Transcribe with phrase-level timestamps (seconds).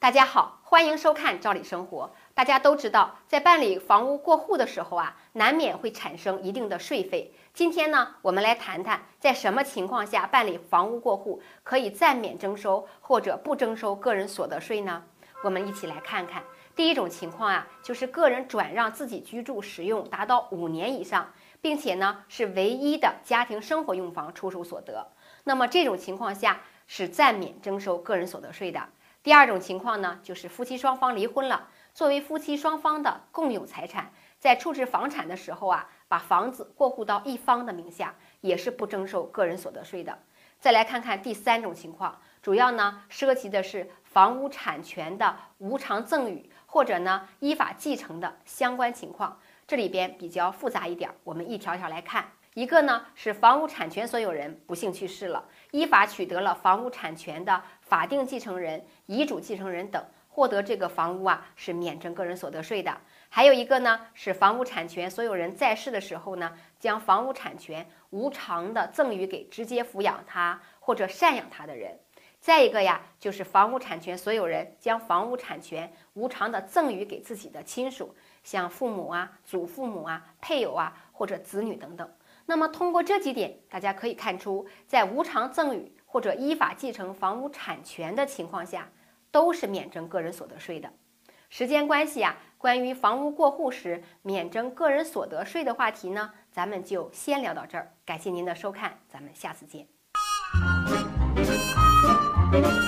[0.00, 2.04] 大家好，欢迎收看《赵理生活》。
[2.32, 7.34] 大家都知道，在办理房屋过户的时候啊，难免会产生一定的税费。
[7.52, 15.02] 今天呢，我们来谈谈，在什么情况下办理房屋过户可以暂免征收或者不征收个人所得税呢？
[15.42, 16.44] 我们一起来看看。
[16.76, 25.08] 第一种情况啊，就是个人转让自己居住使用达到五年以上，并且呢是唯一的家庭生活用房出售所得，
[25.42, 28.80] 那么这种情况下是暂免征收个人所得税的。
[29.22, 40.18] 第二种情况呢，就是夫妻双方离婚了，作为夫妻双方的共有财产，在处置房产的时候啊，把房子过户到一方的名下，也是不征收个人所得税的。
[40.60, 52.24] 再来看看第三种情况，主要呢涉及的是房屋产权的无偿赠与或者呢依法继承的相关情况，这里边比较复杂一点，我们一条条来看。
[52.54, 62.98] 一个呢是房屋产权所有人不幸去世了，依法取得了房屋产权的法定继承人、遗嘱继承人等，获得这个房屋啊是免征个人所得税的。
[63.28, 72.00] 还有一个呢是房屋产权所有人在世的时候呢，将房屋产权无偿的赠与给直接抚养他或者赡养他的人。
[72.48, 82.10] 再一个呀，就是房屋产权所有人将房屋产权无偿的赠与给自己的亲属，像父母啊、祖父母啊、配偶啊或者子女等等。
[82.46, 88.90] 那么通过这几点，大家可以看出，在无偿赠与或者依法继承房屋产权的情况下，
[89.30, 90.90] 都是免征个人所得税的。
[91.50, 97.92] 时间关系啊，关于房屋过户时免征个人所得税的话题呢，咱们就先聊到这儿。
[98.06, 99.97] 感谢您的收看，咱们下次见。
[102.50, 102.87] Thank you.